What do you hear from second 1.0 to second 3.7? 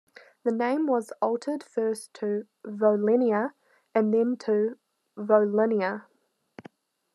altered first to "Volenia"